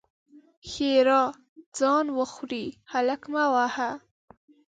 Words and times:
ښېرا: 0.69 1.21
ځان 1.77 2.05
وخورې؛ 2.17 2.65
هلک 2.91 3.21
مه 3.31 3.43
وهه! 3.53 3.91